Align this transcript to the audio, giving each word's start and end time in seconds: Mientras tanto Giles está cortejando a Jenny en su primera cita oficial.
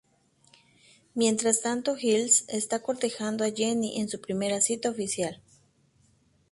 Mientras 1.13 1.61
tanto 1.61 1.95
Giles 1.95 2.45
está 2.49 2.81
cortejando 2.81 3.43
a 3.45 3.51
Jenny 3.51 3.99
en 4.01 4.09
su 4.09 4.19
primera 4.19 4.59
cita 4.59 4.89
oficial. 4.89 5.39